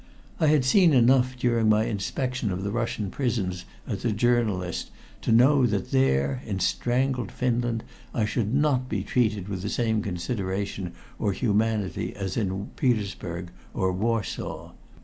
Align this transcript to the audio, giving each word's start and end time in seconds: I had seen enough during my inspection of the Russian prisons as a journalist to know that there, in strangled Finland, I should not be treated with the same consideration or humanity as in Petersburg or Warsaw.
I 0.39 0.47
had 0.47 0.65
seen 0.65 0.93
enough 0.93 1.37
during 1.37 1.69
my 1.69 1.85
inspection 1.85 2.51
of 2.51 2.63
the 2.63 2.71
Russian 2.71 3.11
prisons 3.11 3.65
as 3.85 4.03
a 4.03 4.11
journalist 4.11 4.89
to 5.21 5.31
know 5.31 5.67
that 5.67 5.91
there, 5.91 6.41
in 6.43 6.59
strangled 6.59 7.31
Finland, 7.31 7.83
I 8.11 8.25
should 8.25 8.51
not 8.51 8.89
be 8.89 9.03
treated 9.03 9.47
with 9.47 9.61
the 9.61 9.69
same 9.69 10.01
consideration 10.01 10.93
or 11.19 11.33
humanity 11.33 12.15
as 12.15 12.35
in 12.35 12.71
Petersburg 12.77 13.51
or 13.75 13.93
Warsaw. 13.93 14.71